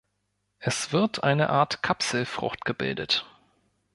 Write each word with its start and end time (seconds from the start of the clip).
Es 0.57 0.91
wird 0.93 1.23
eine 1.23 1.51
Art 1.51 1.83
Kapselfrucht 1.83 2.65
gebildet. 2.65 3.27